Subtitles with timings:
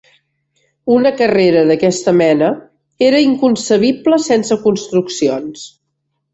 [0.95, 2.49] Una carrera d'aquesta mena
[3.11, 5.71] era inconcebible sense construccions.